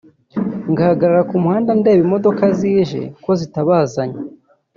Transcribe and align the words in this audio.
ngahagara 0.71 1.19
ku 1.29 1.35
muhanda 1.43 1.71
ndeba 1.79 2.01
imodoka 2.05 2.43
zije 2.57 3.01
ko 3.23 3.31
zitabazanye 3.39 4.19